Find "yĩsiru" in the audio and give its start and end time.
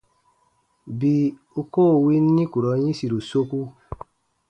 2.85-3.19